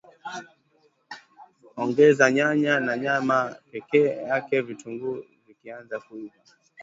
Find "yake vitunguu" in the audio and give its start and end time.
4.29-5.15